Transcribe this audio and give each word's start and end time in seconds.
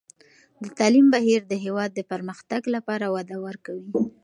د 0.63 0.65
تعلیم 0.77 1.05
بهیر 1.15 1.41
د 1.47 1.53
هېواد 1.65 1.89
د 1.93 1.99
پرمختګ 2.11 2.61
لپاره 2.75 3.05
وده 3.15 3.35
ورکوي. 3.45 3.89